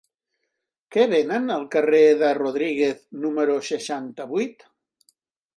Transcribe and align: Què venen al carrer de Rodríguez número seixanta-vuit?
Què 0.95 1.03
venen 1.11 1.45
al 1.57 1.67
carrer 1.75 2.01
de 2.23 2.33
Rodríguez 2.39 3.05
número 3.27 3.59
seixanta-vuit? 3.71 4.67